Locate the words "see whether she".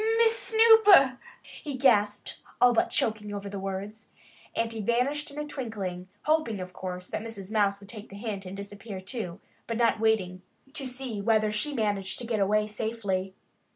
10.87-11.71